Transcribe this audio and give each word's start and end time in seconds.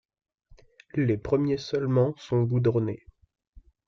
Les 0.95 1.15
premiers 1.19 1.59
seulement 1.59 2.15
sont 2.17 2.41
goudronnés. 2.41 3.05